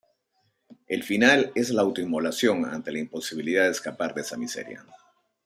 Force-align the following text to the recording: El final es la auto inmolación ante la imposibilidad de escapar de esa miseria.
El 0.87 1.03
final 1.03 1.51
es 1.53 1.69
la 1.69 1.83
auto 1.83 2.01
inmolación 2.01 2.65
ante 2.65 2.91
la 2.91 2.97
imposibilidad 2.97 3.65
de 3.65 3.69
escapar 3.69 4.15
de 4.15 4.21
esa 4.23 4.35
miseria. 4.35 4.83